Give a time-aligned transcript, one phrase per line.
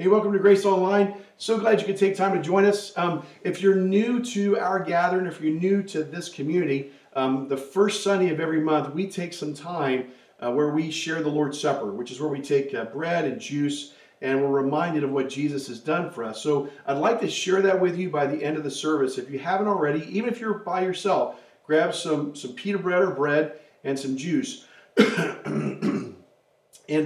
[0.00, 1.12] Hey, welcome to Grace Online.
[1.38, 2.96] So glad you could take time to join us.
[2.96, 7.56] Um, if you're new to our gathering, if you're new to this community, um, the
[7.56, 11.60] first Sunday of every month, we take some time uh, where we share the Lord's
[11.60, 15.28] Supper, which is where we take uh, bread and juice and we're reminded of what
[15.28, 16.40] Jesus has done for us.
[16.40, 19.18] So I'd like to share that with you by the end of the service.
[19.18, 23.10] If you haven't already, even if you're by yourself, grab some, some pita bread or
[23.10, 24.64] bread and some juice.
[24.96, 26.14] and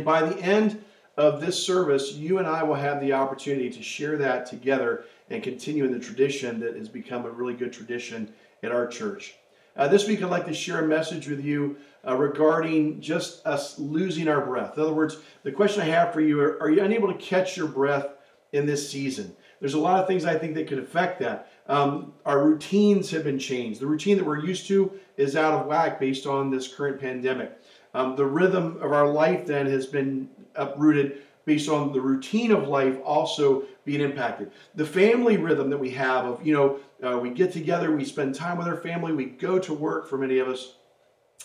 [0.04, 0.84] by the end,
[1.16, 5.42] of this service, you and I will have the opportunity to share that together and
[5.42, 8.32] continue in the tradition that has become a really good tradition
[8.62, 9.34] at our church.
[9.76, 13.78] Uh, this week, I'd like to share a message with you uh, regarding just us
[13.78, 14.76] losing our breath.
[14.76, 17.56] In other words, the question I have for you are, are you unable to catch
[17.56, 18.08] your breath
[18.52, 19.34] in this season?
[19.60, 21.50] There's a lot of things I think that could affect that.
[21.68, 23.80] Um, our routines have been changed.
[23.80, 27.52] The routine that we're used to is out of whack based on this current pandemic.
[27.94, 32.68] Um, the rhythm of our life then has been uprooted based on the routine of
[32.68, 34.52] life also being impacted.
[34.74, 38.34] The family rhythm that we have of, you know, uh, we get together, we spend
[38.34, 40.74] time with our family, we go to work for many of us,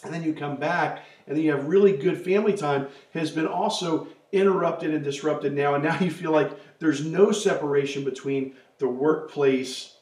[0.03, 3.47] and then you come back and then you have really good family time has been
[3.47, 5.75] also interrupted and disrupted now.
[5.75, 9.95] And now you feel like there's no separation between the workplace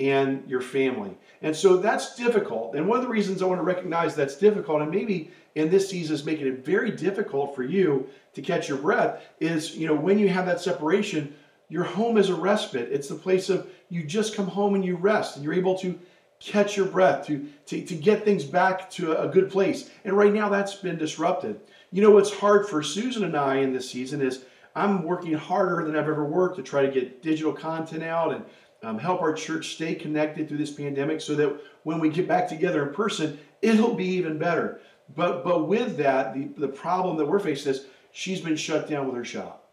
[0.00, 1.16] and your family.
[1.42, 2.74] And so that's difficult.
[2.74, 5.88] And one of the reasons I want to recognize that's difficult, and maybe in this
[5.88, 9.94] season is making it very difficult for you to catch your breath is, you know,
[9.94, 11.34] when you have that separation,
[11.68, 12.88] your home is a respite.
[12.90, 15.98] It's the place of you just come home and you rest and you're able to
[16.40, 19.90] catch your breath, to, to, to get things back to a good place.
[20.04, 21.60] And right now that's been disrupted.
[21.92, 25.84] You know what's hard for Susan and I in this season is I'm working harder
[25.84, 28.44] than I've ever worked to try to get digital content out and
[28.82, 32.48] um, help our church stay connected through this pandemic so that when we get back
[32.48, 34.80] together in person, it'll be even better.
[35.14, 39.06] But but with that, the, the problem that we're facing is she's been shut down
[39.06, 39.68] with her shop.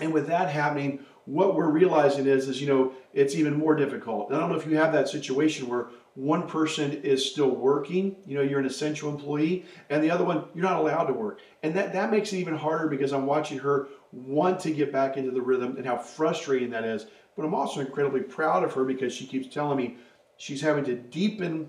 [0.00, 4.32] And with that happening, what we're realizing is, is you know, it's even more difficult.
[4.32, 8.36] I don't know if you have that situation where one person is still working, you
[8.36, 11.40] know, you're an essential employee, and the other one, you're not allowed to work.
[11.62, 15.16] And that, that makes it even harder because I'm watching her want to get back
[15.16, 17.06] into the rhythm and how frustrating that is.
[17.36, 19.98] But I'm also incredibly proud of her because she keeps telling me
[20.38, 21.68] she's having to deepen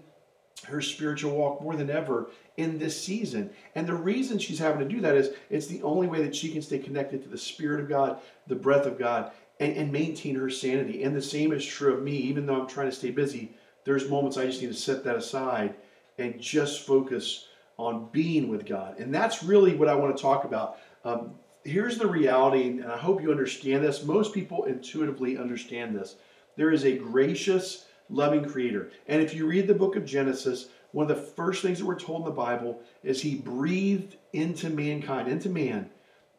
[0.65, 3.49] her spiritual walk more than ever in this season.
[3.75, 6.51] And the reason she's having to do that is it's the only way that she
[6.51, 10.35] can stay connected to the Spirit of God, the breath of God, and, and maintain
[10.35, 11.03] her sanity.
[11.03, 13.55] And the same is true of me, even though I'm trying to stay busy.
[13.83, 15.75] There's moments I just need to set that aside
[16.17, 17.47] and just focus
[17.77, 18.99] on being with God.
[18.99, 20.79] And that's really what I want to talk about.
[21.05, 24.03] Um, here's the reality, and I hope you understand this.
[24.03, 26.15] Most people intuitively understand this.
[26.55, 28.91] There is a gracious, loving creator.
[29.07, 31.99] And if you read the book of Genesis, one of the first things that we're
[31.99, 35.89] told in the Bible is he breathed into mankind, into man,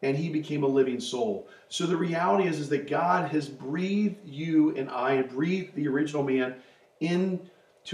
[0.01, 1.47] and he became a living soul.
[1.67, 5.87] So the reality is, is that God has breathed you and I, and breathed the
[5.87, 6.55] original man
[6.99, 7.49] into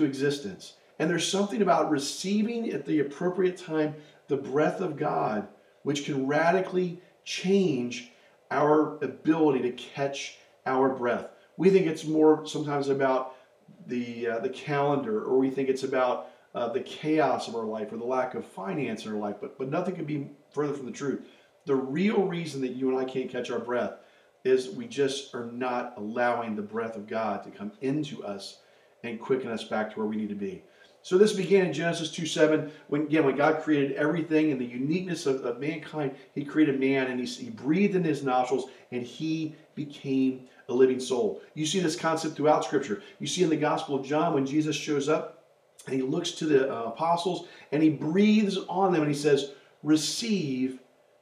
[0.05, 0.73] existence.
[0.99, 3.95] And there's something about receiving at the appropriate time
[4.27, 5.47] the breath of God,
[5.83, 8.11] which can radically change
[8.49, 11.27] our ability to catch our breath.
[11.57, 13.34] We think it's more sometimes about
[13.87, 17.91] the uh, the calendar, or we think it's about uh, the chaos of our life
[17.91, 19.35] or the lack of finance in our life.
[19.41, 21.21] But but nothing could be further from the truth.
[21.65, 23.93] The real reason that you and I can't catch our breath
[24.43, 28.59] is we just are not allowing the breath of God to come into us
[29.03, 30.63] and quicken us back to where we need to be.
[31.05, 34.65] So this began in Genesis 2 7, when again when God created everything and the
[34.65, 39.03] uniqueness of, of mankind, He created man and he, he breathed in his nostrils and
[39.03, 41.43] he became a living soul.
[41.53, 43.03] You see this concept throughout Scripture.
[43.19, 45.43] You see in the Gospel of John when Jesus shows up
[45.85, 49.51] and he looks to the uh, apostles and he breathes on them and he says,
[49.83, 50.79] Receive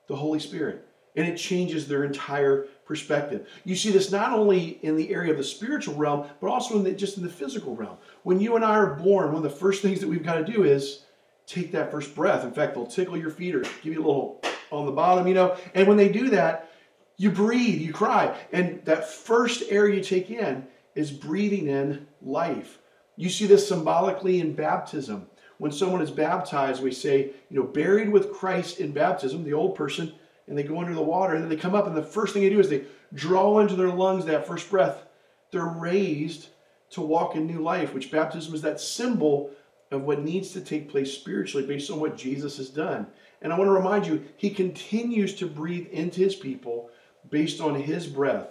[0.07, 0.87] the Holy Spirit.
[1.17, 3.47] And it changes their entire perspective.
[3.63, 6.83] You see this not only in the area of the spiritual realm, but also in
[6.83, 7.97] the, just in the physical realm.
[8.23, 10.51] When you and I are born, one of the first things that we've got to
[10.51, 11.03] do is
[11.45, 12.43] take that first breath.
[12.43, 15.33] In fact, they'll tickle your feet or give you a little on the bottom, you
[15.33, 15.57] know.
[15.73, 16.71] And when they do that,
[17.17, 18.35] you breathe, you cry.
[18.51, 20.65] And that first air you take in
[20.95, 22.79] is breathing in life.
[23.15, 25.27] You see this symbolically in baptism.
[25.59, 29.75] When someone is baptized, we say, you know, buried with Christ in baptism, the old
[29.75, 30.13] person,
[30.47, 32.43] and they go under the water, and then they come up, and the first thing
[32.43, 35.05] they do is they draw into their lungs that first breath.
[35.51, 36.47] They're raised
[36.91, 39.51] to walk in new life, which baptism is that symbol
[39.91, 43.07] of what needs to take place spiritually based on what Jesus has done.
[43.41, 46.89] And I want to remind you, he continues to breathe into his people
[47.29, 48.47] based on his breath.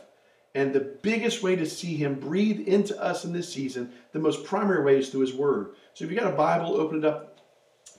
[0.55, 4.44] And the biggest way to see him breathe into us in this season, the most
[4.44, 5.71] primary way is through his word.
[5.94, 7.41] So if you got a Bible, open it up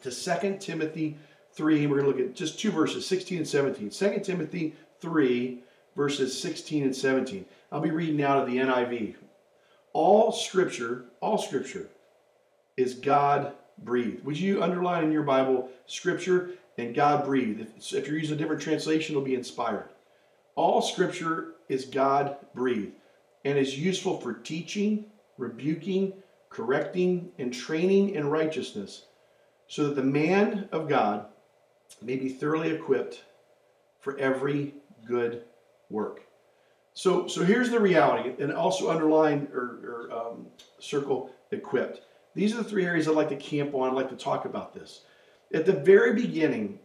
[0.03, 1.17] to 2 Timothy
[1.53, 1.87] 3.
[1.87, 3.89] We're going to look at just two verses, 16 and 17.
[3.89, 5.59] 2 Timothy 3,
[5.95, 7.45] verses 16 and 17.
[7.71, 9.15] I'll be reading out of the NIV.
[9.93, 11.87] All scripture, all scripture
[12.77, 14.23] is God breathed.
[14.25, 17.61] Would you underline in your Bible scripture and God breathed?
[17.61, 19.89] If, if you're using a different translation, it'll be inspired.
[20.55, 22.93] All scripture is God breathed
[23.45, 25.05] and is useful for teaching,
[25.37, 26.13] rebuking,
[26.49, 29.05] correcting, and training in righteousness,
[29.67, 31.25] so that the man of God
[32.01, 33.23] may be thoroughly equipped
[33.99, 34.73] for every
[35.05, 35.43] good
[35.89, 36.23] work.
[36.93, 40.47] So, so here's the reality, and also underline or, or um,
[40.79, 42.01] circle equipped.
[42.35, 43.89] These are the three areas I'd like to camp on.
[43.89, 45.01] I'd like to talk about this.
[45.53, 46.79] At the very beginning,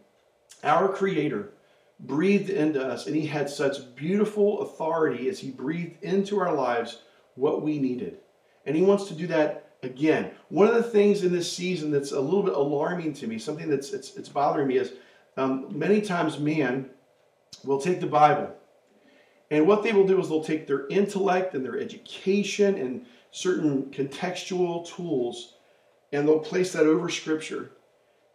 [0.63, 1.51] our Creator
[1.99, 6.99] breathed into us, and He had such beautiful authority as He breathed into our lives
[7.35, 8.17] what we needed.
[8.65, 10.31] And He wants to do that again.
[10.49, 13.69] One of the things in this season that's a little bit alarming to me, something
[13.69, 14.93] that's it's, it's bothering me, is
[15.37, 16.89] um, many times man
[17.63, 18.53] will take the Bible
[19.51, 23.85] and what they will do is they'll take their intellect and their education and certain
[23.91, 25.55] contextual tools
[26.11, 27.71] and they'll place that over Scripture.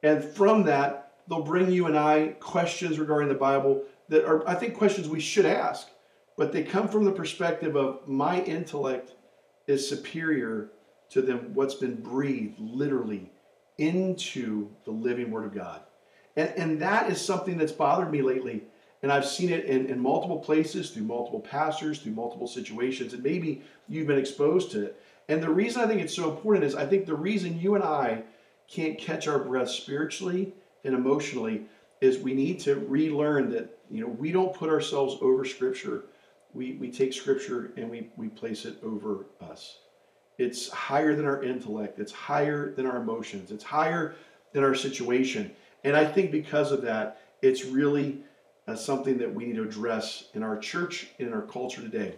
[0.02, 4.54] And from that, they'll bring you and I questions regarding the Bible that are, I
[4.54, 5.88] think, questions we should ask,
[6.36, 9.12] but they come from the perspective of my intellect
[9.66, 10.70] is superior
[11.14, 13.30] to them what's been breathed literally
[13.78, 15.80] into the living Word of God.
[16.36, 18.62] And, and that is something that's bothered me lately
[19.04, 23.22] and I've seen it in, in multiple places, through multiple pastors, through multiple situations, and
[23.22, 25.02] maybe you've been exposed to it.
[25.28, 27.84] And the reason I think it's so important is I think the reason you and
[27.84, 28.22] I
[28.66, 31.66] can't catch our breath spiritually and emotionally
[32.00, 36.04] is we need to relearn that you know we don't put ourselves over scripture
[36.54, 39.80] we, we take scripture and we, we place it over us
[40.38, 44.14] it's higher than our intellect it's higher than our emotions it's higher
[44.52, 45.50] than our situation
[45.84, 48.22] and i think because of that it's really
[48.66, 52.14] as something that we need to address in our church in our culture today.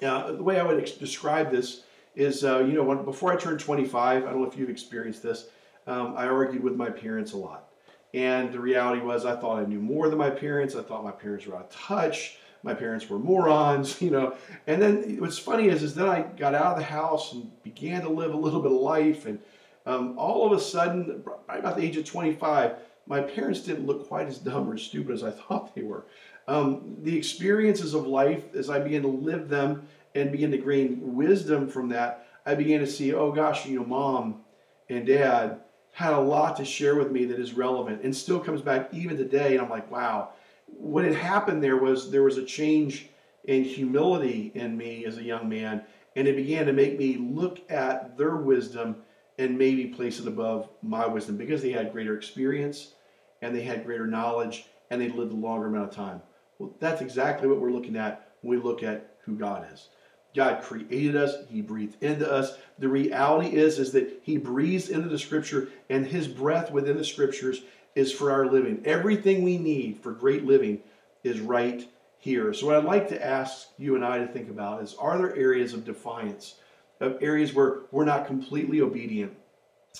[0.00, 1.82] Now, the way I would ex- describe this
[2.14, 5.22] is, uh, you know, when, before I turned 25, I don't know if you've experienced
[5.22, 5.46] this,
[5.86, 7.68] um, I argued with my parents a lot.
[8.14, 10.76] And the reality was, I thought I knew more than my parents.
[10.76, 12.36] I thought my parents were out of touch.
[12.62, 14.34] My parents were morons, you know.
[14.66, 18.02] And then what's funny is, is then I got out of the house and began
[18.02, 19.26] to live a little bit of life.
[19.26, 19.38] And
[19.86, 22.76] um, all of a sudden, right about the age of 25,
[23.06, 26.04] my parents didn't look quite as dumb or stupid as I thought they were.
[26.48, 31.14] Um, the experiences of life, as I began to live them and begin to gain
[31.14, 34.40] wisdom from that, I began to see, oh gosh, you know, mom
[34.88, 35.60] and dad
[35.92, 39.16] had a lot to share with me that is relevant and still comes back even
[39.16, 39.52] today.
[39.52, 40.30] And I'm like, wow.
[40.76, 43.08] What had happened there was there was a change
[43.44, 45.82] in humility in me as a young man,
[46.16, 48.96] and it began to make me look at their wisdom
[49.38, 52.92] and maybe place it above my wisdom because they had greater experience
[53.40, 56.20] and they had greater knowledge and they lived a longer amount of time.
[56.58, 59.88] Well, that's exactly what we're looking at when we look at who God is.
[60.34, 62.56] God created us, He breathed into us.
[62.78, 67.04] The reality is, is that He breathes into the scripture, and His breath within the
[67.04, 67.62] scriptures
[67.94, 68.82] is for our living.
[68.84, 70.80] Everything we need for great living
[71.24, 72.52] is right here.
[72.52, 75.34] So, what I'd like to ask you and I to think about is are there
[75.36, 76.54] areas of defiance
[77.02, 79.36] of areas where we're not completely obedient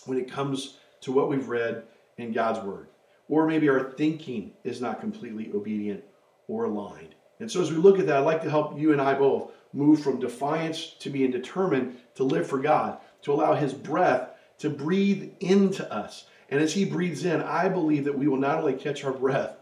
[0.07, 1.83] when it comes to what we've read
[2.17, 2.87] in God's Word.
[3.29, 6.05] Or maybe our thinking is not completely obedient
[6.49, 7.15] or aligned.
[7.41, 9.51] And so, as we look at that, I'd like to help you and I both
[9.73, 14.29] move from defiance to being determined to live for God, to allow His breath
[14.59, 16.27] to breathe into us.
[16.53, 19.57] And as He breathes in, I believe that we will not only catch our breath,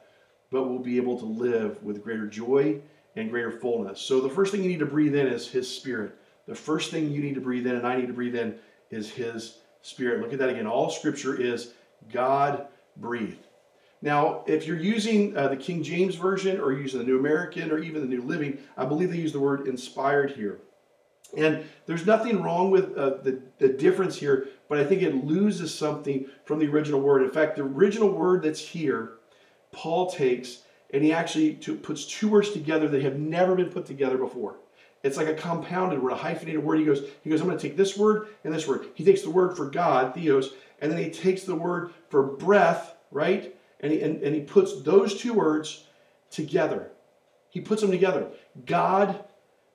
[0.50, 2.80] but we'll be able to live with greater joy
[3.16, 4.00] and greater fullness.
[4.00, 6.16] So, the first thing you need to breathe in is His Spirit
[6.50, 8.56] the first thing you need to breathe in and I need to breathe in
[8.90, 10.20] is His Spirit.
[10.20, 10.66] Look at that again.
[10.66, 11.75] All Scripture is
[12.12, 12.66] God
[12.97, 13.47] breathed.
[14.02, 17.78] Now, if you're using uh, the King James Version or using the New American or
[17.78, 20.59] even the New Living, I believe they use the word inspired here.
[21.37, 25.73] And there's nothing wrong with uh, the, the difference here, but I think it loses
[25.73, 27.23] something from the original word.
[27.23, 29.13] In fact, the original word that's here,
[29.73, 34.19] Paul takes and he actually puts two words together that have never been put together
[34.19, 34.57] before.
[35.03, 36.81] It's like a compounded word, a hyphenated word.
[36.81, 38.89] He goes, he goes, I'm going to take this word and this word.
[38.95, 42.97] He takes the word for God, theos, and then he takes the word for breath,
[43.11, 43.55] right?
[43.81, 45.87] And he, and, and he puts those two words
[46.31, 46.91] together.
[47.49, 48.29] He puts them together.
[48.67, 49.25] God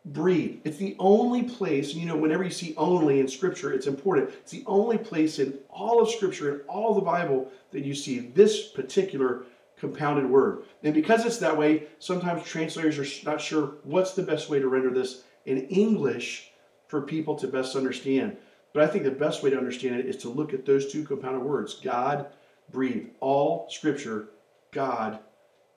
[0.06, 0.62] breathed.
[0.66, 4.30] It's the only place, you know, whenever you see only in Scripture, it's important.
[4.30, 8.20] It's the only place in all of Scripture, in all the Bible, that you see
[8.20, 9.44] this particular
[9.78, 10.64] compounded word.
[10.84, 14.68] And because it's that way, sometimes translators are not sure what's the best way to
[14.68, 16.52] render this in English
[16.88, 18.38] for people to best understand.
[18.74, 21.04] But I think the best way to understand it is to look at those two
[21.04, 22.28] compounded words God
[22.72, 23.08] breathe.
[23.20, 24.30] All scripture,
[24.72, 25.20] God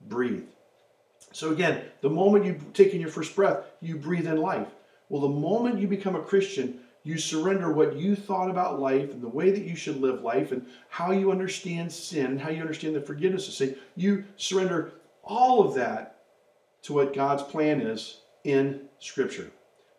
[0.01, 0.53] breathed.
[1.31, 4.67] So again, the moment you take in your first breath, you breathe in life.
[5.09, 9.21] Well, the moment you become a Christian, you surrender what you thought about life and
[9.21, 12.95] the way that you should live life and how you understand sin, how you understand
[12.95, 13.75] the forgiveness of sin.
[13.95, 14.93] You surrender
[15.23, 16.21] all of that
[16.83, 19.51] to what God's plan is in Scripture.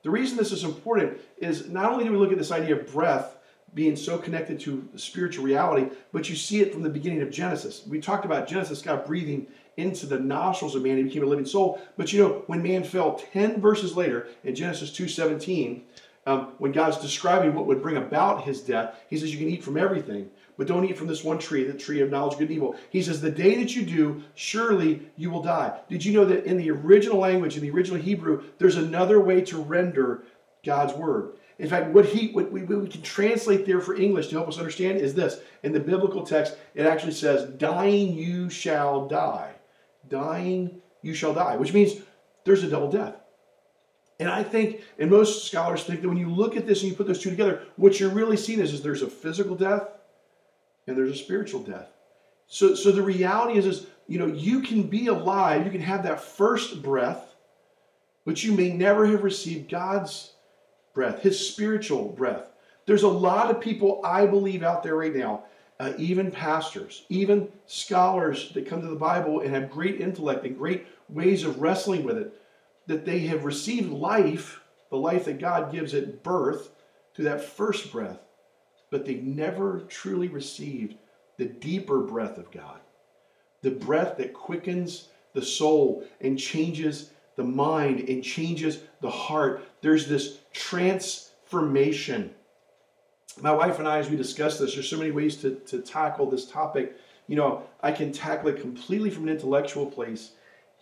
[0.03, 2.91] The reason this is important is not only do we look at this idea of
[2.93, 3.37] breath
[3.75, 7.87] being so connected to spiritual reality, but you see it from the beginning of Genesis.
[7.87, 9.47] We talked about Genesis, God breathing
[9.77, 11.81] into the nostrils of man, he became a living soul.
[11.97, 15.83] But you know, when man fell 10 verses later in Genesis 2:17,
[16.27, 19.65] um, when God's describing what would bring about his death, he says, You can eat
[19.65, 22.49] from everything, but don't eat from this one tree, the tree of knowledge, of good
[22.49, 22.77] and evil.
[22.91, 25.81] He says, The day that you do, surely you will die.
[25.89, 29.41] Did you know that in the original language, in the original Hebrew, there's another way
[29.43, 30.25] to render
[30.65, 31.33] God's word?
[31.61, 34.49] In fact, what he what we, what we can translate there for English to help
[34.49, 35.40] us understand is this.
[35.62, 39.52] In the biblical text, it actually says, Dying you shall die.
[40.09, 42.00] Dying you shall die, which means
[42.45, 43.14] there's a double death.
[44.19, 46.97] And I think, and most scholars think that when you look at this and you
[46.97, 49.87] put those two together, what you're really seeing is, is there's a physical death
[50.87, 51.88] and there's a spiritual death.
[52.47, 56.05] So, so the reality is, is, you know, you can be alive, you can have
[56.05, 57.35] that first breath,
[58.25, 60.33] but you may never have received God's
[61.00, 62.45] breath, His spiritual breath.
[62.85, 65.45] There's a lot of people, I believe, out there right now,
[65.78, 70.59] uh, even pastors, even scholars that come to the Bible and have great intellect and
[70.59, 72.35] great ways of wrestling with it
[72.87, 76.69] that they have received life, the life that God gives at birth,
[77.14, 78.19] through that first breath,
[78.90, 80.97] but they never truly received
[81.38, 82.80] the deeper breath of God,
[83.62, 89.65] the breath that quickens the soul and changes the mind and changes the heart.
[89.81, 92.35] There's this transformation.
[93.41, 96.31] My wife and I, as we discuss this, there's so many ways to, to tackle
[96.31, 96.97] this topic.
[97.27, 100.33] You know, I can tackle it completely from an intellectual place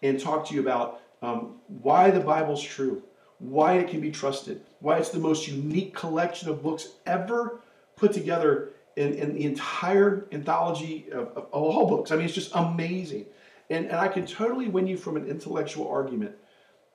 [0.02, 3.02] and talk to you about um, why the Bible's true,
[3.38, 7.60] why it can be trusted, why it's the most unique collection of books ever
[7.96, 12.10] put together in, in the entire anthology of, of, of, all books.
[12.10, 13.26] I mean, it's just amazing.
[13.70, 16.34] And, and I can totally win you from an intellectual argument,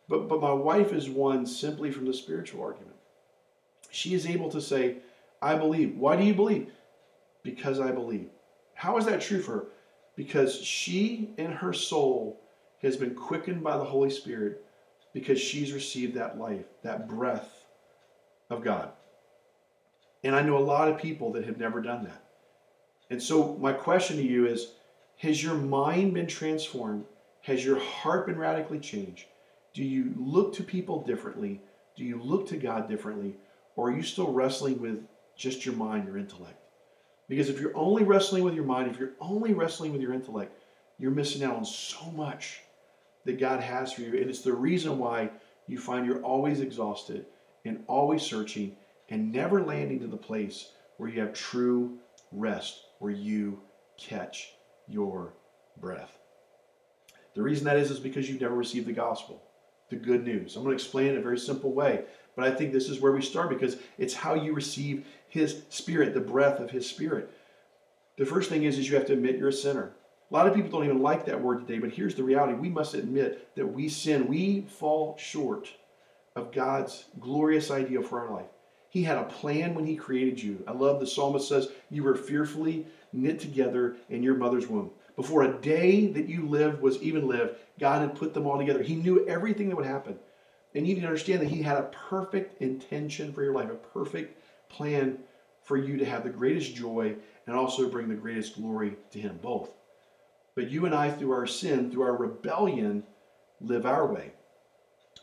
[0.08, 2.96] but, but my wife is won simply from the spiritual argument.
[3.92, 4.98] She is able to say,
[5.42, 5.96] I believe.
[5.98, 6.72] Why do you believe?
[7.44, 8.30] Because I believe.
[8.74, 9.66] How is that true for her?
[10.16, 12.42] Because she in her soul
[12.82, 14.64] has been quickened by the Holy Spirit
[15.14, 17.66] because she's received that life, that breath
[18.50, 18.92] of God.
[20.24, 22.24] And I know a lot of people that have never done that.
[23.10, 24.72] And so, my question to you is
[25.24, 27.06] Has your mind been transformed?
[27.44, 29.28] Has your heart been radically changed?
[29.74, 31.62] Do you look to people differently?
[31.96, 33.38] Do you look to God differently?
[33.78, 35.02] Or are you still wrestling with
[35.38, 36.58] just your mind, your intellect?
[37.30, 40.62] Because if you're only wrestling with your mind, if you're only wrestling with your intellect,
[41.00, 42.60] you're missing out on so much
[43.24, 44.20] that God has for you.
[44.20, 45.30] And it's the reason why
[45.68, 47.28] you find you're always exhausted
[47.64, 48.76] and always searching
[49.08, 51.98] and never landing to the place where you have true
[52.34, 53.62] rest, where you
[53.98, 54.50] catch
[54.88, 55.34] your
[55.80, 56.18] breath.
[57.36, 59.42] The reason that is is because you've never received the gospel,
[59.90, 60.56] the good news.
[60.56, 62.04] I'm going to explain it in a very simple way,
[62.36, 66.14] but I think this is where we start because it's how you receive his spirit,
[66.14, 67.32] the breath of his spirit.
[68.18, 69.94] The first thing is, is you have to admit you're a sinner.
[70.30, 72.54] A lot of people don't even like that word today, but here's the reality.
[72.54, 74.28] We must admit that we sin.
[74.28, 75.70] We fall short
[76.36, 78.50] of God's glorious idea for our life.
[78.90, 80.64] He had a plan when He created you.
[80.68, 84.92] I love the psalmist says, You were fearfully knit together in your mother's womb.
[85.16, 88.82] Before a day that you lived was even lived, God had put them all together.
[88.82, 90.18] He knew everything that would happen.
[90.74, 93.76] And you need to understand that He had a perfect intention for your life, a
[93.76, 95.20] perfect plan
[95.64, 97.16] for you to have the greatest joy
[97.46, 99.70] and also bring the greatest glory to Him, both.
[100.56, 103.04] But you and I, through our sin, through our rebellion,
[103.62, 104.32] live our way.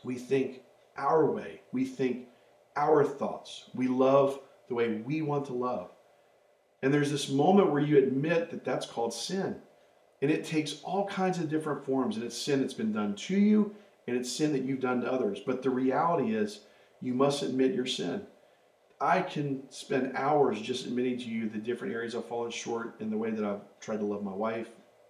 [0.03, 0.61] We think
[0.97, 1.61] our way.
[1.71, 2.27] We think
[2.75, 3.69] our thoughts.
[3.73, 5.89] We love the way we want to love.
[6.81, 9.57] And there's this moment where you admit that that's called sin.
[10.21, 12.15] And it takes all kinds of different forms.
[12.15, 13.75] And it's sin that's been done to you,
[14.07, 15.39] and it's sin that you've done to others.
[15.45, 16.61] But the reality is,
[17.01, 18.23] you must admit your sin.
[18.99, 23.09] I can spend hours just admitting to you the different areas I've fallen short in
[23.09, 24.69] the way that I've tried to love my wife,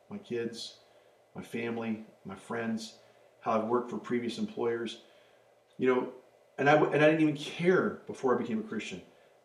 [0.10, 0.78] my kids,
[1.36, 2.96] my family, my friends,
[3.42, 5.00] how I've worked for previous employers.
[5.78, 6.10] You know,
[6.58, 9.02] and I, and I didn't even care before I became a Christian.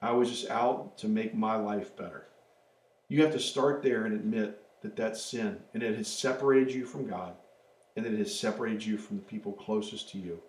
[0.07, 2.27] I was just out to make my life better.
[3.09, 6.87] You have to start there and admit that that's sin and it has separated you
[6.87, 7.35] from God
[7.97, 10.41] and it has separated you from the people closest to you.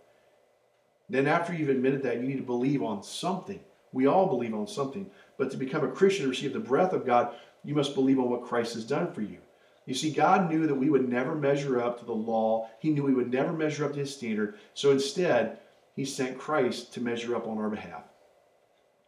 [1.09, 3.61] Then, after you've admitted that, you need to believe on something.
[3.93, 5.09] We all believe on something.
[5.37, 7.33] But to become a Christian and receive the breath of God,
[7.63, 9.37] you must believe on what Christ has done for you
[9.85, 12.69] You see, God knew that we would never measure up to the law.
[12.79, 14.55] He knew we would never measure up to his standard.
[14.73, 15.59] So instead,
[15.95, 18.03] he sent Christ to measure up on our behalf.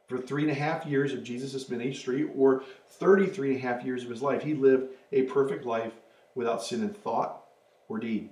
[0.10, 4.04] For three and a half years of Jesus' ministry, or 33 and a half years
[4.04, 5.94] of his life, he lived a perfect life
[6.34, 7.46] without sin in thought
[7.88, 8.30] or deed.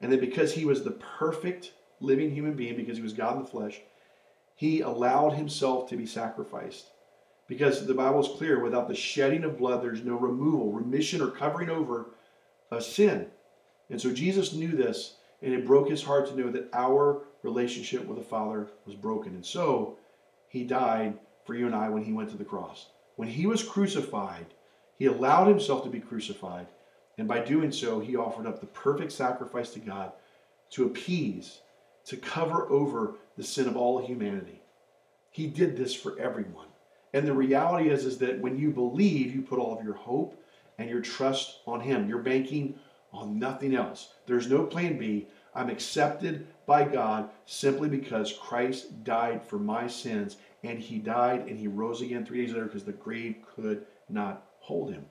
[0.00, 3.42] And then because he was the perfect living human being, because he was God in
[3.42, 3.80] the flesh,
[4.54, 6.90] he allowed himself to be sacrificed.
[7.48, 11.32] Because the Bible is clear without the shedding of blood, there's no removal, remission, or
[11.32, 12.06] covering over
[12.70, 13.26] of sin.
[13.90, 18.06] And so Jesus knew this, and it broke his heart to know that our relationship
[18.06, 19.34] with the Father was broken.
[19.34, 19.96] And so
[20.50, 21.16] he died
[21.46, 22.88] for you and I when he went to the cross.
[23.16, 24.46] When he was crucified,
[24.98, 26.66] he allowed himself to be crucified.
[27.16, 30.12] And by doing so, he offered up the perfect sacrifice to God
[30.70, 31.60] to appease,
[32.06, 34.60] to cover over the sin of all humanity.
[35.30, 36.66] He did this for everyone.
[37.12, 40.36] And the reality is, is that when you believe, you put all of your hope
[40.78, 42.08] and your trust on him.
[42.08, 42.74] You're banking
[43.12, 44.14] on nothing else.
[44.26, 45.28] There's no plan B.
[45.54, 51.58] I'm accepted by God simply because Christ died for my sins and he died and
[51.58, 55.06] he rose again three days later because the grave could not hold him.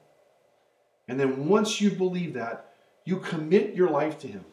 [1.07, 4.45] And then once you believe that, you commit your life to him.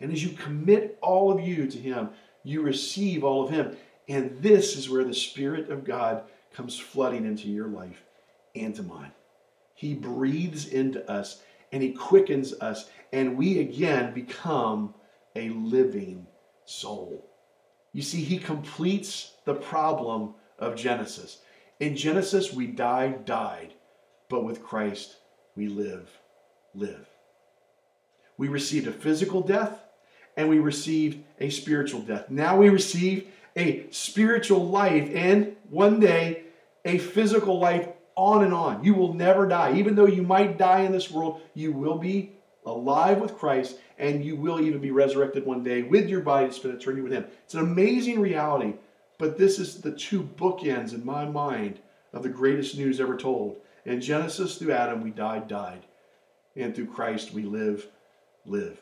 [0.00, 2.10] And as you commit all of you to him,
[2.42, 3.76] you receive all of him.
[4.08, 8.02] And this is where the Spirit of God comes flooding into your life
[8.54, 9.12] and to mine.
[9.74, 11.42] He breathes into us
[11.74, 14.94] and he quickens us, and we again become
[15.34, 16.24] a living
[16.64, 17.28] soul.
[17.92, 21.38] You see, he completes the problem of Genesis.
[21.80, 23.74] In Genesis, we died, died,
[24.28, 25.16] but with Christ,
[25.56, 26.08] we live,
[26.74, 27.08] live.
[28.38, 29.76] We received a physical death
[30.36, 32.30] and we received a spiritual death.
[32.30, 33.26] Now we receive
[33.56, 36.44] a spiritual life and one day
[36.84, 38.84] a physical life on and on.
[38.84, 39.74] You will never die.
[39.76, 42.32] Even though you might die in this world, you will be
[42.66, 46.52] alive with Christ and you will even be resurrected one day with your body to
[46.52, 47.26] spend eternity with Him.
[47.44, 48.74] It's an amazing reality,
[49.18, 51.78] but this is the two bookends in my mind
[52.12, 53.56] of the greatest news ever told.
[53.84, 55.84] In Genesis, through Adam, we died, died.
[56.56, 57.86] And through Christ, we live,
[58.46, 58.80] live.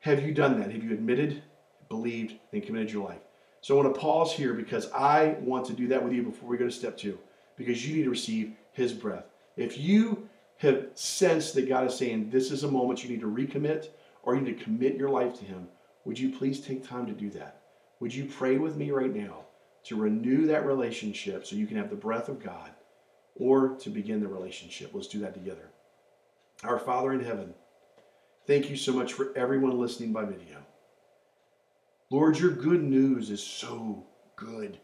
[0.00, 0.72] Have you done that?
[0.72, 1.42] Have you admitted,
[1.88, 3.20] believed, and committed your life?
[3.60, 6.48] So I want to pause here because I want to do that with you before
[6.48, 7.18] we go to step two,
[7.64, 9.24] because you need to receive His breath.
[9.56, 13.26] If you have sensed that God is saying this is a moment you need to
[13.26, 13.88] recommit
[14.22, 15.68] or you need to commit your life to Him,
[16.04, 17.62] would you please take time to do that?
[18.00, 19.44] Would you pray with me right now
[19.84, 22.70] to renew that relationship so you can have the breath of God
[23.36, 24.90] or to begin the relationship?
[24.92, 25.70] Let's do that together.
[26.64, 27.54] Our Father in heaven,
[28.46, 30.58] thank you so much for everyone listening by video.
[32.10, 34.04] Lord, your good news is so
[34.36, 34.78] good.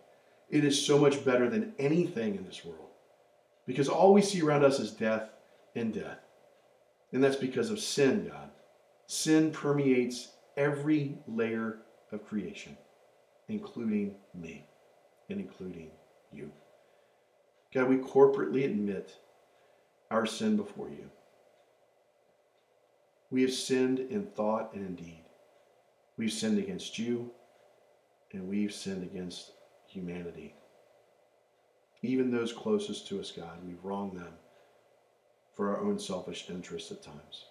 [0.51, 2.89] It is so much better than anything in this world
[3.67, 5.29] because all we see around us is death
[5.77, 6.19] and death.
[7.13, 8.51] And that's because of sin, God.
[9.07, 11.79] Sin permeates every layer
[12.13, 12.77] of creation,
[13.49, 14.67] including me
[15.29, 15.91] and including
[16.33, 16.51] you.
[17.73, 19.15] God, we corporately admit
[20.11, 21.11] our sin before you.
[23.31, 25.25] We have sinned in thought and in deed.
[26.17, 27.31] We've sinned against you,
[28.33, 29.53] and we've sinned against
[29.89, 30.55] humanity.
[32.03, 34.35] Even those closest to us, God, we've wronged them
[35.55, 37.47] for our own selfish interests at times.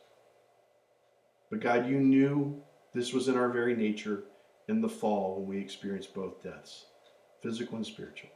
[1.50, 2.62] But God, you knew
[2.94, 4.24] this was in our very nature
[4.70, 6.86] in the fall when we experienced both deaths,
[7.42, 8.30] physical and spiritual.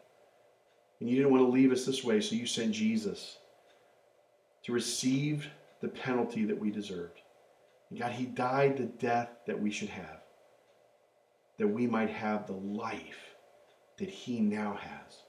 [1.00, 3.38] And you didn't want to leave us this way, so you sent Jesus
[4.64, 5.48] to receive
[5.82, 7.20] the penalty that we deserved.
[7.90, 10.22] And God, He died the death that we should have,
[11.58, 13.31] that we might have the life
[14.02, 15.22] that He now has.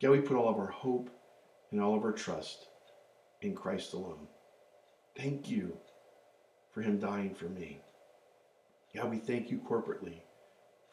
[0.00, 1.10] God, we put all of our hope
[1.72, 2.68] and all of our trust
[3.42, 4.28] in Christ alone.
[5.16, 5.76] Thank you
[6.72, 7.80] for him dying for me.
[8.94, 10.20] God, we thank you corporately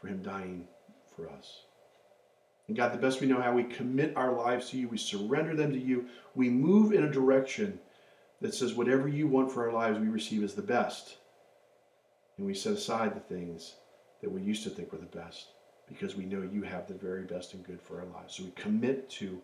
[0.01, 0.67] for him dying
[1.15, 1.61] for us.
[2.67, 5.55] And God, the best we know how, we commit our lives to you, we surrender
[5.55, 7.79] them to you, we move in a direction
[8.41, 11.17] that says whatever you want for our lives, we receive as the best.
[12.37, 13.75] And we set aside the things
[14.23, 15.49] that we used to think were the best
[15.87, 18.35] because we know you have the very best and good for our lives.
[18.35, 19.41] So we commit to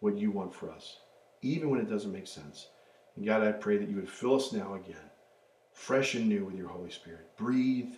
[0.00, 0.98] what you want for us,
[1.42, 2.68] even when it doesn't make sense.
[3.16, 5.10] And God, I pray that you would fill us now again
[5.72, 7.36] fresh and new with your Holy Spirit.
[7.36, 7.92] Breathe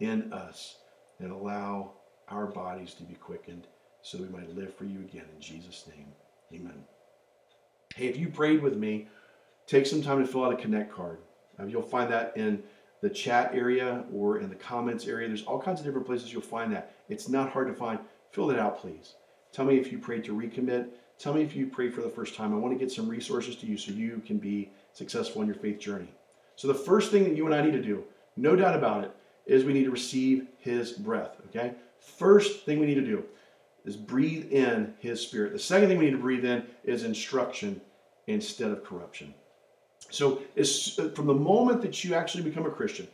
[0.00, 0.76] in us
[1.18, 1.92] and allow
[2.28, 3.66] our bodies to be quickened
[4.02, 5.24] so we might live for you again.
[5.34, 6.08] In Jesus' name,
[6.52, 6.84] amen.
[7.94, 9.08] Hey, if you prayed with me,
[9.66, 11.18] take some time to fill out a Connect card.
[11.58, 12.62] Um, you'll find that in
[13.02, 15.28] the chat area or in the comments area.
[15.28, 16.94] There's all kinds of different places you'll find that.
[17.08, 17.98] It's not hard to find.
[18.30, 19.14] Fill that out, please.
[19.52, 20.88] Tell me if you prayed to recommit.
[21.18, 22.54] tell me if you prayed for the first time.
[22.54, 25.56] I want to get some resources to you so you can be successful in your
[25.56, 26.08] faith journey.
[26.56, 28.04] So the first thing that you and I need to do,
[28.36, 29.14] no doubt about it,
[29.46, 31.74] is we need to receive his breath, okay?
[32.00, 33.24] First thing we need to do
[33.84, 35.52] is breathe in his spirit.
[35.52, 37.80] The second thing we need to breathe in is instruction
[38.26, 39.34] instead of corruption.
[40.12, 43.08] So uh, from the moment that you actually become a Christian,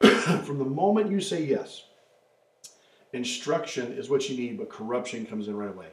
[0.00, 1.84] from the moment you say yes,
[3.12, 5.88] instruction is what you need, but corruption comes in right away.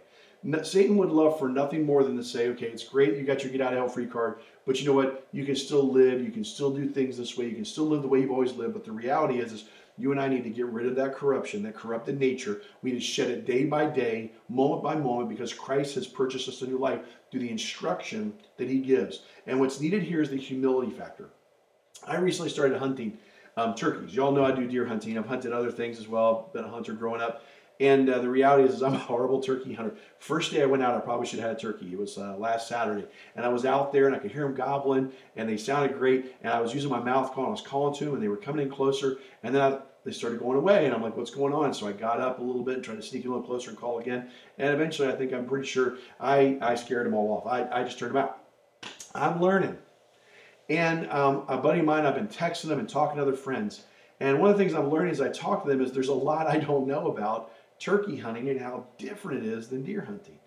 [0.63, 3.51] Satan would love for nothing more than to say, okay, it's great you got your
[3.51, 5.27] get out of hell free card, but you know what?
[5.33, 8.01] You can still live, you can still do things this way, you can still live
[8.01, 8.73] the way you've always lived.
[8.73, 9.65] But the reality is, is
[9.99, 12.62] you and I need to get rid of that corruption, that corrupted nature.
[12.81, 16.47] We need to shed it day by day, moment by moment, because Christ has purchased
[16.47, 19.23] us a new life through the instruction that He gives.
[19.45, 21.29] And what's needed here is the humility factor.
[22.07, 23.17] I recently started hunting
[23.57, 24.15] um, turkeys.
[24.15, 25.17] Y'all know I do deer hunting.
[25.17, 26.45] I've hunted other things as well.
[26.47, 27.43] I've Been a hunter growing up.
[27.81, 29.95] And uh, the reality is, is, I'm a horrible turkey hunter.
[30.19, 31.93] First day I went out, I probably should have had a turkey.
[31.93, 33.07] It was uh, last Saturday.
[33.35, 36.35] And I was out there and I could hear them gobbling and they sounded great.
[36.41, 37.47] And I was using my mouth call.
[37.47, 39.17] I was calling to them and they were coming in closer.
[39.43, 40.85] And then I, they started going away.
[40.85, 41.73] And I'm like, what's going on?
[41.73, 43.77] So I got up a little bit and tried to sneak a little closer and
[43.77, 44.29] call again.
[44.57, 47.47] And eventually, I think I'm pretty sure I, I scared them all off.
[47.47, 48.39] I, I just turned them out.
[49.13, 49.77] I'm learning.
[50.69, 53.83] And um, a buddy of mine, I've been texting them and talking to other friends.
[54.19, 56.13] And one of the things I'm learning as I talk to them is there's a
[56.13, 60.38] lot I don't know about turkey hunting and how different it is than deer hunting.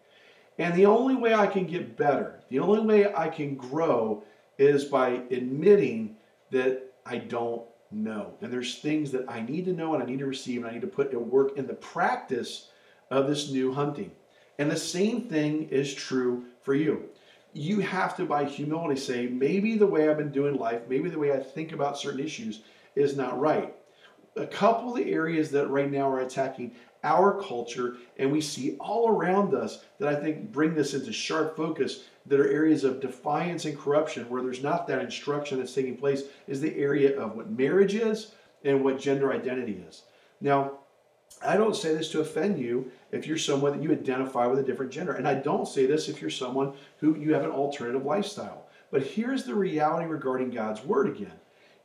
[0.59, 4.23] And the only way I can get better, the only way I can grow
[4.59, 6.17] is by admitting
[6.51, 7.63] that I don't
[7.93, 8.35] know.
[8.41, 10.73] And there's things that I need to know and I need to receive and I
[10.73, 12.69] need to put to work in the practice
[13.11, 14.13] of this new hunting.
[14.59, 17.09] And the same thing is true for you.
[17.53, 21.19] You have to, by humility, say, maybe the way I've been doing life, maybe the
[21.19, 22.61] way I think about certain issues
[22.95, 23.75] is not right.
[24.37, 28.77] A couple of the areas that right now are attacking our culture and we see
[28.79, 33.01] all around us that I think bring this into sharp focus that are areas of
[33.01, 37.35] defiance and corruption where there's not that instruction that's taking place is the area of
[37.35, 38.33] what marriage is
[38.65, 40.03] and what gender identity is.
[40.41, 40.79] Now,
[41.45, 44.63] I don't say this to offend you if you're someone that you identify with a
[44.63, 45.13] different gender.
[45.13, 48.67] And I don't say this if you're someone who you have an alternative lifestyle.
[48.91, 51.33] But here's the reality regarding God's word again.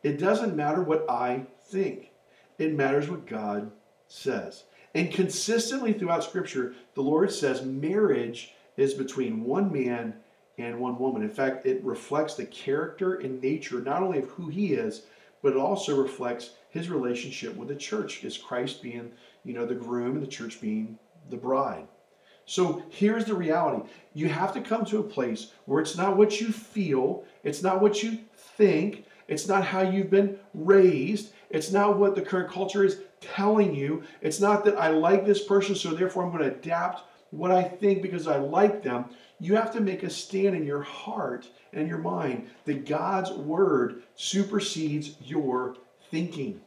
[0.03, 2.11] It doesn't matter what I think.
[2.59, 3.71] It matters what God
[4.07, 4.63] says.
[4.93, 10.15] And consistently throughout Scripture, the Lord says marriage is between one man
[10.57, 11.21] and one woman.
[11.21, 15.03] In fact, it reflects the character and nature not only of who He is,
[15.41, 19.11] but it also reflects His relationship with the church, as Christ being,
[19.43, 20.97] you know, the groom and the church being
[21.29, 21.87] the bride.
[22.45, 23.87] So here's the reality.
[24.13, 27.81] You have to come to a place where it's not what you feel, it's not
[27.81, 32.85] what you think, it's not how you've been raised, it's not what the current culture
[32.85, 34.03] is telling you.
[34.21, 37.63] It's not that I like this person, so therefore I'm going to adapt what I
[37.63, 39.05] think because I like them.
[39.39, 44.03] You have to make a stand in your heart and your mind that God's word
[44.15, 45.75] supersedes your
[46.09, 46.61] thinking.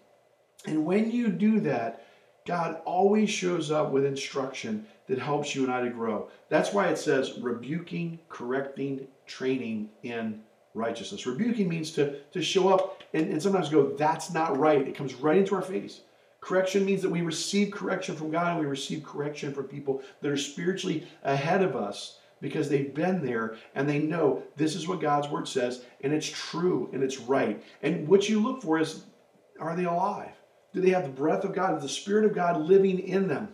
[0.66, 2.06] And when you do that,
[2.46, 6.28] God always shows up with instruction that helps you and I to grow.
[6.48, 10.40] That's why it says rebuking, correcting, training in
[10.74, 11.26] righteousness.
[11.26, 14.86] Rebuking means to, to show up and, and sometimes go, that's not right.
[14.86, 16.00] It comes right into our face.
[16.40, 20.30] Correction means that we receive correction from God and we receive correction from people that
[20.30, 25.00] are spiritually ahead of us because they've been there and they know this is what
[25.00, 27.62] God's word says and it's true and it's right.
[27.82, 29.04] And what you look for is
[29.60, 30.32] are they alive?
[30.72, 33.48] Do they have the breath of God, the Spirit of God living in them?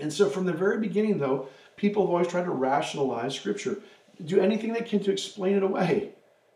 [0.00, 3.78] And so from the very beginning, though, people have always tried to rationalize Scripture,
[4.24, 6.12] do anything they can to explain it away.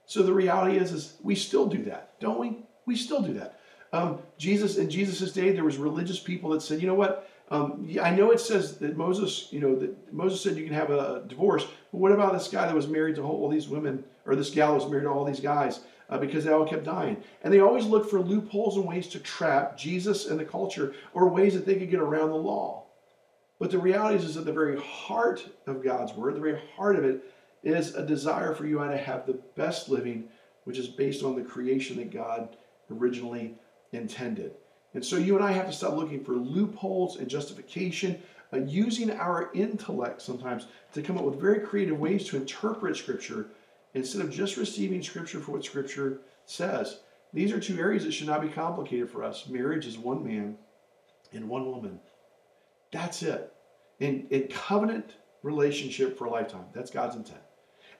[0.06, 2.58] So the reality is, is we still do that, don't we?
[2.86, 3.59] We still do that.
[3.92, 7.28] Um, Jesus in Jesus' day, there was religious people that said, you know what?
[7.50, 10.90] Um, I know it says that Moses, you know, that Moses said you can have
[10.90, 14.36] a divorce, but what about this guy that was married to all these women, or
[14.36, 17.16] this gal that was married to all these guys uh, because they all kept dying?
[17.42, 21.28] And they always look for loopholes and ways to trap Jesus and the culture, or
[21.28, 22.84] ways that they could get around the law.
[23.58, 26.94] But the reality is, is at the very heart of God's word, the very heart
[26.94, 27.24] of it,
[27.64, 30.28] is a desire for you and I to have the best living,
[30.64, 32.56] which is based on the creation that God
[32.90, 33.56] originally
[33.92, 34.52] intended.
[34.94, 38.20] And so you and I have to stop looking for loopholes and justification,
[38.52, 43.46] uh, using our intellect sometimes to come up with very creative ways to interpret Scripture
[43.94, 47.00] instead of just receiving Scripture for what Scripture says.
[47.32, 49.46] These are two areas that should not be complicated for us.
[49.48, 50.56] Marriage is one man
[51.32, 52.00] and one woman.
[52.90, 53.52] That's it.
[54.00, 56.64] In, in covenant relationship for a lifetime.
[56.72, 57.40] That's God's intent.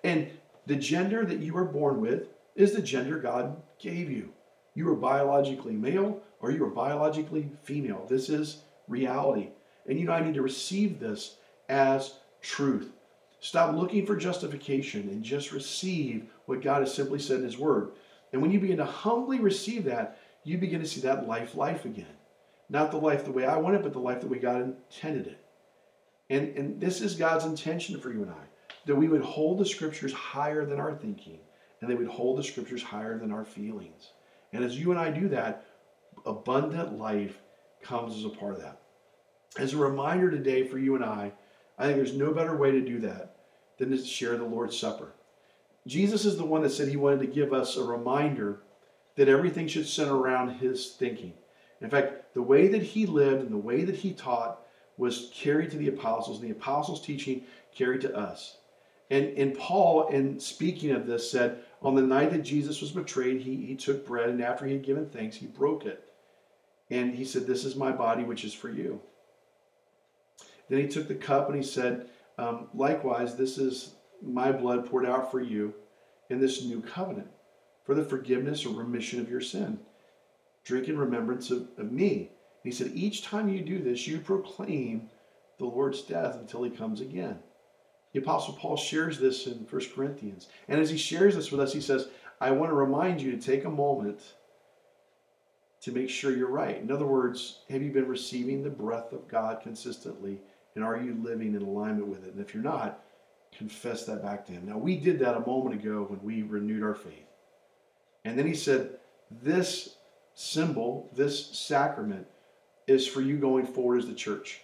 [0.03, 0.31] And
[0.67, 4.33] the gender that you are born with is the gender God gave you.
[4.75, 8.07] You are biologically male or you are biologically female.
[8.09, 9.49] This is reality.
[9.87, 11.37] And you know, I need to receive this
[11.69, 12.93] as truth.
[13.41, 17.93] Stop looking for justification and just receive what God has simply said in His Word.
[18.33, 21.85] And when you begin to humbly receive that, you begin to see that life, life
[21.85, 22.07] again.
[22.69, 25.27] Not the life the way I want it, but the life the way God intended
[25.27, 25.45] it.
[26.29, 28.45] And, and this is God's intention for you and I
[28.87, 31.39] that we would hold the scriptures higher than our thinking,
[31.81, 34.11] and they would hold the scriptures higher than our feelings.
[34.53, 35.65] And as you and I do that,
[36.27, 37.39] abundant life
[37.83, 38.81] comes as a part of that.
[39.59, 41.33] As a reminder today for you and I,
[41.79, 43.37] I think there's no better way to do that
[43.79, 45.13] than to share the Lord's Supper.
[45.87, 48.61] Jesus is the one that said he wanted to give us a reminder
[49.17, 51.33] that everything should center around his thinking.
[51.81, 54.61] In fact, the way that he lived and the way that he taught
[54.97, 58.59] was carried to the apostles, and the apostles' teaching carried to us.
[59.11, 63.41] And, and Paul, in speaking of this, said, On the night that Jesus was betrayed,
[63.41, 66.05] he, he took bread, and after he had given thanks, he broke it.
[66.91, 69.01] And he said, This is my body, which is for you.
[70.69, 75.05] Then he took the cup and he said, um, Likewise, this is my blood poured
[75.05, 75.75] out for you
[76.29, 77.29] in this new covenant
[77.85, 79.81] for the forgiveness or remission of your sin.
[80.65, 82.19] Drink in remembrance of, of me.
[82.19, 82.29] And
[82.63, 85.11] he said, Each time you do this, you proclaim
[85.59, 87.41] the Lord's death until he comes again.
[88.13, 90.49] The Apostle Paul shares this in 1 Corinthians.
[90.69, 92.09] And as he shares this with us, he says,
[92.41, 94.21] I want to remind you to take a moment
[95.83, 96.77] to make sure you're right.
[96.77, 100.41] In other words, have you been receiving the breath of God consistently?
[100.75, 102.35] And are you living in alignment with it?
[102.35, 103.03] And if you're not,
[103.57, 104.67] confess that back to Him.
[104.67, 107.27] Now, we did that a moment ago when we renewed our faith.
[108.25, 108.99] And then He said,
[109.31, 109.97] This
[110.35, 112.27] symbol, this sacrament,
[112.87, 114.61] is for you going forward as the church.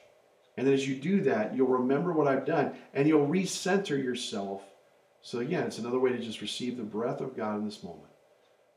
[0.57, 4.63] And then as you do that, you'll remember what I've done and you'll recenter yourself.
[5.23, 8.13] So, again, it's another way to just receive the breath of God in this moment.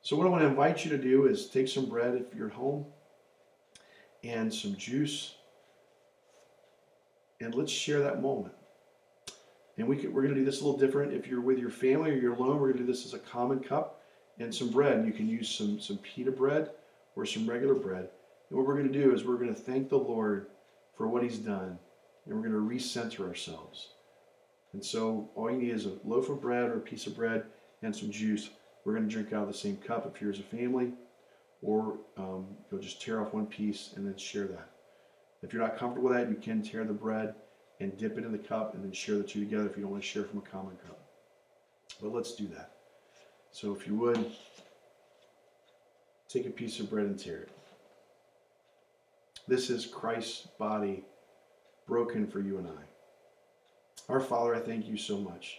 [0.02, 2.48] So, what I want to invite you to do is take some bread if you're
[2.48, 2.86] at home
[4.24, 5.36] and some juice,
[7.40, 8.54] and let's share that moment.
[9.78, 11.14] And we could, we're going to do this a little different.
[11.14, 13.20] If you're with your family or you're alone, we're going to do this as a
[13.20, 14.02] common cup
[14.38, 14.98] and some bread.
[14.98, 16.72] And you can use some, some pita bread
[17.16, 18.10] or some regular bread.
[18.50, 20.48] And what we're going to do is we're going to thank the Lord
[21.00, 21.80] for what He's done,
[22.26, 23.94] and we're going to recenter ourselves.
[24.74, 27.46] And so all you need is a loaf of bread or a piece of bread
[27.82, 28.50] and some juice.
[28.84, 30.92] We're going to drink out of the same cup if you're as a family,
[31.62, 34.72] or um, you'll just tear off one piece and then share that.
[35.42, 37.34] If you're not comfortable with that, you can tear the bread
[37.80, 39.92] and dip it in the cup and then share the two together if you don't
[39.92, 41.00] want to share from a common cup.
[42.02, 42.74] But let's do that.
[43.52, 44.34] So if you would,
[46.28, 47.59] take a piece of bread and tear it.
[49.50, 51.04] This is Christ's body
[51.88, 54.12] broken for you and I.
[54.14, 55.58] Our Father, I thank you so much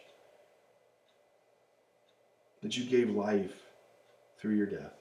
[2.63, 3.53] that you gave life
[4.39, 4.95] through your death.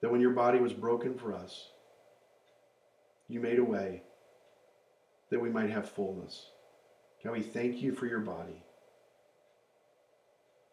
[0.00, 1.68] That when your body was broken for us,
[3.28, 4.02] you made a way
[5.30, 6.46] that we might have fullness.
[7.22, 8.64] God, we thank you for your body.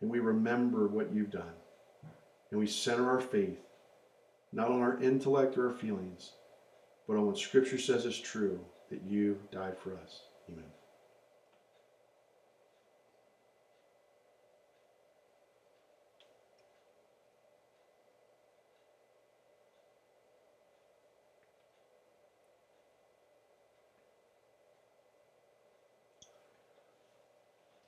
[0.02, 1.54] And we remember what you've done.
[2.50, 3.60] And we center our faith
[4.52, 6.32] not on our intellect or our feelings,
[7.08, 10.22] but on what Scripture says is true that you died for us.
[10.50, 10.65] Amen.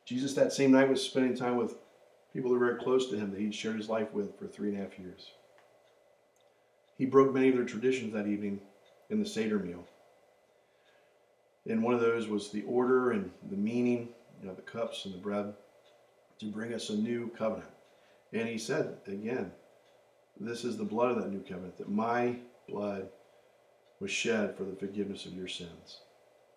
[0.05, 1.75] Jesus, that same night, was spending time with
[2.33, 4.69] people that were very close to him that he'd shared his life with for three
[4.69, 5.31] and a half years.
[6.97, 8.59] He broke many of their traditions that evening
[9.09, 9.85] in the Seder meal.
[11.67, 14.09] And one of those was the order and the meaning,
[14.41, 15.53] you know, the cups and the bread
[16.39, 17.69] to bring us a new covenant.
[18.31, 19.51] And he said again,
[20.39, 23.09] this is the blood of that new covenant, that my blood
[23.99, 25.99] was shed for the forgiveness of your sins.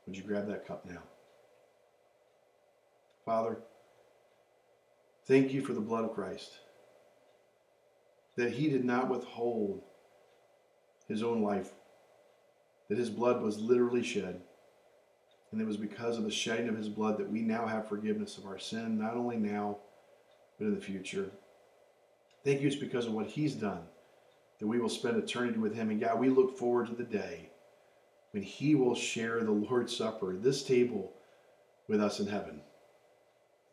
[0.06, 1.02] Would you grab that cup now?
[3.24, 3.58] Father,
[5.26, 6.52] thank you for the blood of Christ,
[8.36, 9.82] that he did not withhold
[11.08, 11.70] his own life
[12.92, 14.38] that his blood was literally shed.
[15.50, 18.36] And it was because of the shedding of his blood that we now have forgiveness
[18.36, 19.78] of our sin, not only now,
[20.58, 21.30] but in the future.
[22.44, 23.80] Thank you, it's because of what he's done
[24.60, 25.88] that we will spend eternity with him.
[25.88, 27.48] And God, we look forward to the day
[28.32, 31.14] when he will share the Lord's Supper, this table,
[31.88, 32.60] with us in heaven.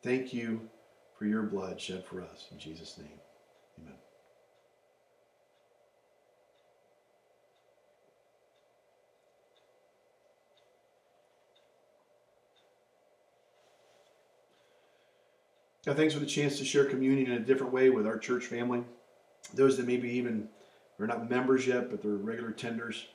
[0.01, 0.61] Thank you
[1.17, 2.47] for your blood shed for us.
[2.53, 3.19] In Jesus' name.
[15.85, 18.45] God, thanks for the chance to share communion in a different way with our church
[18.45, 18.83] family.
[19.53, 20.49] Those that maybe even
[20.99, 23.05] are not members yet, but they're regular tenders.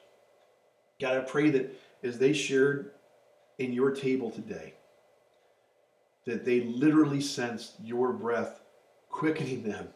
[1.00, 2.92] God, I pray that as they shared
[3.58, 4.74] in your table today,
[6.24, 8.60] that they literally sensed your breath
[9.10, 9.88] quickening them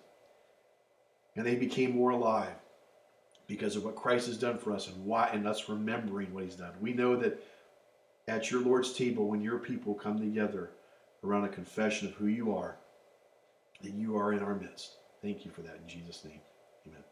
[1.34, 2.54] and they became more alive
[3.46, 6.54] because of what Christ has done for us and why and us remembering what he's
[6.54, 6.72] done.
[6.80, 7.42] We know that
[8.26, 10.70] at your Lord's table when your people come together
[11.24, 12.76] around a confession of who you are,
[13.82, 14.96] that you are in our midst.
[15.22, 16.40] Thank you for that in Jesus' name.
[16.86, 17.02] Amen.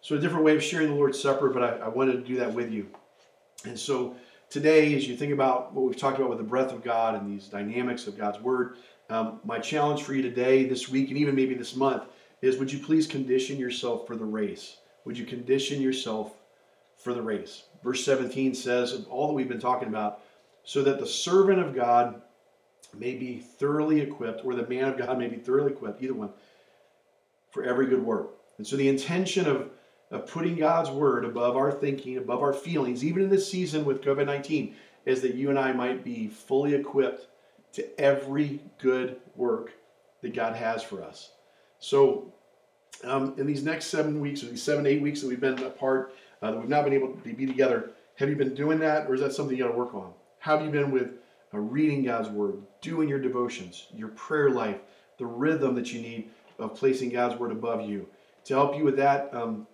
[0.00, 2.36] So, a different way of sharing the Lord's Supper, but I, I wanted to do
[2.36, 2.88] that with you.
[3.64, 4.16] And so,
[4.50, 7.30] today, as you think about what we've talked about with the breath of God and
[7.30, 8.76] these dynamics of God's Word,
[9.10, 12.04] um, my challenge for you today, this week, and even maybe this month
[12.42, 14.76] is would you please condition yourself for the race?
[15.04, 16.32] Would you condition yourself
[16.96, 17.64] for the race?
[17.82, 20.20] Verse 17 says, of all that we've been talking about,
[20.64, 22.20] so that the servant of God
[22.96, 26.30] may be thoroughly equipped, or the man of God may be thoroughly equipped, either one,
[27.50, 28.30] for every good work.
[28.56, 29.70] And so the intention of,
[30.10, 34.02] of putting God's word above our thinking, above our feelings, even in this season with
[34.02, 34.74] COVID 19,
[35.06, 37.28] is that you and I might be fully equipped
[37.72, 39.72] to every good work
[40.22, 41.30] that God has for us.
[41.78, 42.32] So,
[43.04, 46.14] um, in these next seven weeks, or these seven, eight weeks that we've been apart,
[46.42, 49.14] uh, that we've not been able to be together, have you been doing that, or
[49.14, 50.12] is that something you got to work on?
[50.40, 51.14] How have you been with
[51.52, 54.80] reading God's Word, doing your devotions, your prayer life,
[55.18, 58.06] the rhythm that you need of placing God's Word above you?
[58.44, 59.66] To help you with that, um,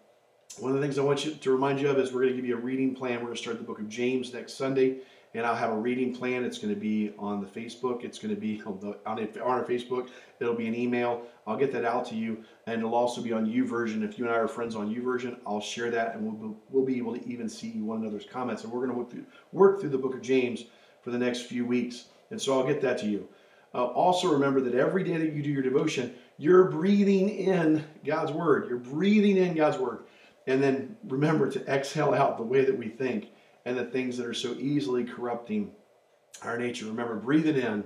[0.58, 2.36] one of the things I want you to remind you of is we're going to
[2.36, 3.18] give you a reading plan.
[3.18, 4.98] We're going to start the book of James next Sunday,
[5.34, 6.44] and I'll have a reading plan.
[6.44, 8.04] It's going to be on the Facebook.
[8.04, 10.10] It's going to be on, the, on, our Facebook.
[10.38, 11.22] It'll be an email.
[11.46, 14.04] I'll get that out to you, and it'll also be on YouVersion.
[14.04, 16.98] If you and I are friends on YouVersion, I'll share that, and we'll, we'll be
[16.98, 18.62] able to even see one another's comments.
[18.62, 20.64] And we're going to work through, work through the book of James
[21.04, 22.06] for the next few weeks.
[22.30, 23.28] And so I'll get that to you.
[23.74, 28.32] Uh, also, remember that every day that you do your devotion, you're breathing in God's
[28.32, 28.68] word.
[28.68, 30.04] You're breathing in God's word.
[30.46, 33.28] And then remember to exhale out the way that we think
[33.64, 35.72] and the things that are so easily corrupting
[36.42, 36.86] our nature.
[36.86, 37.84] Remember, breathe it in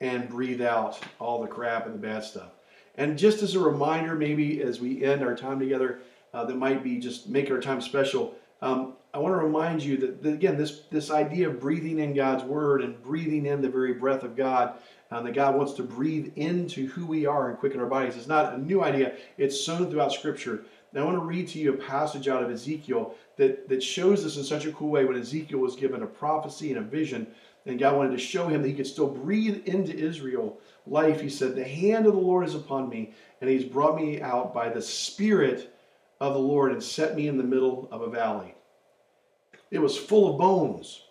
[0.00, 2.50] and breathe out all the crap and the bad stuff.
[2.96, 6.00] And just as a reminder, maybe as we end our time together,
[6.32, 8.34] uh, that might be just make our time special.
[8.62, 12.14] Um, I want to remind you that, that, again, this this idea of breathing in
[12.14, 14.74] God's word and breathing in the very breath of God,
[15.10, 18.28] um, that God wants to breathe into who we are and quicken our bodies, is
[18.28, 19.14] not a new idea.
[19.36, 20.64] It's sown throughout Scripture.
[20.92, 24.24] Now, I want to read to you a passage out of Ezekiel that, that shows
[24.24, 27.28] this in such a cool way when Ezekiel was given a prophecy and a vision,
[27.66, 31.20] and God wanted to show him that he could still breathe into Israel life.
[31.20, 34.52] He said, The hand of the Lord is upon me, and he's brought me out
[34.54, 35.72] by the Spirit
[36.20, 38.54] of the Lord and set me in the middle of a valley.
[39.70, 41.02] It was full of bones.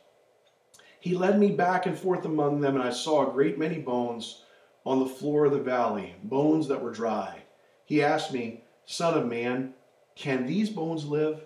[0.99, 4.43] He led me back and forth among them, and I saw a great many bones
[4.85, 7.43] on the floor of the valley, bones that were dry.
[7.85, 9.73] He asked me, Son of man,
[10.15, 11.41] can these bones live?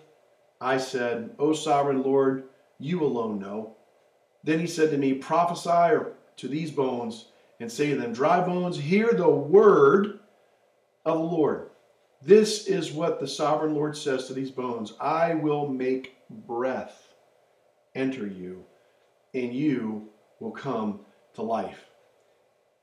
[0.60, 2.44] I said, O sovereign Lord,
[2.78, 3.76] you alone know.
[4.42, 6.04] Then he said to me, Prophesy
[6.36, 7.26] to these bones
[7.60, 10.18] and say to them, Dry bones, hear the word
[11.04, 11.70] of the Lord.
[12.24, 17.12] This is what the sovereign Lord says to these bones I will make breath
[17.94, 18.64] enter you,
[19.34, 20.08] and you
[20.40, 21.00] will come
[21.34, 21.84] to life.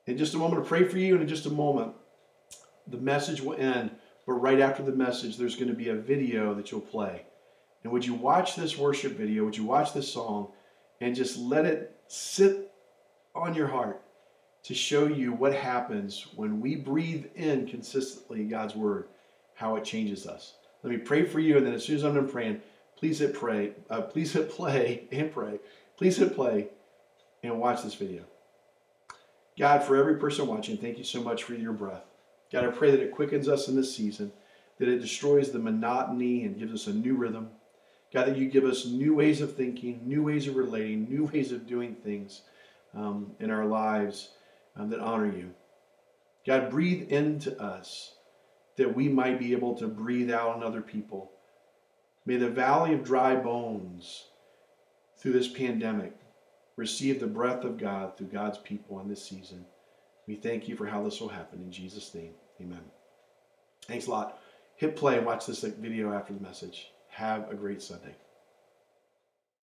[0.06, 1.92] In just a moment, to pray for you, and in just a moment,
[2.86, 3.90] the message will end.
[4.26, 7.24] But right after the message, there's going to be a video that you'll play.
[7.82, 9.44] And would you watch this worship video?
[9.44, 10.52] Would you watch this song
[11.00, 12.72] and just let it sit
[13.34, 14.00] on your heart
[14.64, 19.08] to show you what happens when we breathe in consistently God's word?
[19.62, 20.54] How it changes us.
[20.82, 22.60] Let me pray for you, and then as soon as I'm done praying,
[22.96, 25.60] please hit pray, uh, please hit play and pray.
[25.96, 26.68] Please hit play
[27.42, 28.24] and watch this video.
[29.56, 32.02] God, for every person watching, thank you so much for your breath.
[32.50, 34.32] God, I pray that it quickens us in this season,
[34.78, 37.50] that it destroys the monotony and gives us a new rhythm.
[38.12, 41.52] God, that you give us new ways of thinking, new ways of relating, new ways
[41.52, 42.42] of doing things
[42.94, 44.30] um, in our lives
[44.76, 45.54] um, that honor you.
[46.44, 48.14] God, breathe into us
[48.76, 51.32] that we might be able to breathe out on other people.
[52.24, 54.24] May the valley of dry bones
[55.18, 56.14] through this pandemic
[56.76, 59.66] receive the breath of God through God's people in this season.
[60.26, 61.60] We thank you for how this will happen.
[61.60, 62.82] In Jesus' name, amen.
[63.86, 64.38] Thanks a lot.
[64.76, 66.90] Hit play and watch this video after the message.
[67.10, 68.14] Have a great Sunday.